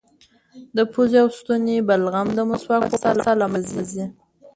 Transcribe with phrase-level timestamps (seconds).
[0.75, 4.05] د پوزې او ستوني بلغم د مسواک په واسطه له منځه ځي.